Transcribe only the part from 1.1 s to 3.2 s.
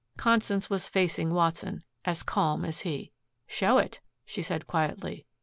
Watson, as calm as he.